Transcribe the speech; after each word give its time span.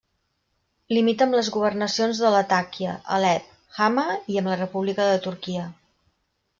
Limita 0.97 1.23
amb 1.27 1.37
les 1.39 1.49
governacions 1.57 2.23
de 2.25 2.33
Latakia, 2.37 2.97
Alep, 3.19 3.55
Hama, 3.79 4.09
i 4.35 4.43
amb 4.43 4.53
la 4.55 4.61
República 4.67 5.11
de 5.15 5.25
Turquia. 5.31 5.73